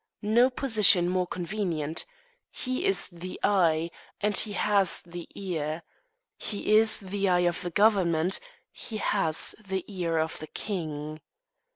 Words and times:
No 0.23 0.49
position 0.49 1.07
more 1.07 1.27
convenient. 1.27 2.05
He 2.49 2.87
is 2.87 3.07
the 3.09 3.39
eye, 3.43 3.91
and 4.19 4.35
has 4.35 5.03
the 5.05 5.29
ear. 5.35 5.83
He 6.39 6.75
is 6.75 6.99
the 7.01 7.29
eye 7.29 7.41
of 7.41 7.61
the 7.61 7.69
government; 7.69 8.39
he 8.71 8.97
has 8.97 9.53
the 9.63 9.85
ear 9.87 10.17
of 10.17 10.39
the 10.39 10.47
king. 10.47 11.21